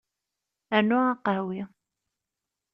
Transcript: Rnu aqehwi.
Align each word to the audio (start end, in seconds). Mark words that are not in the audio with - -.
Rnu 0.79 0.97
aqehwi. 1.11 1.59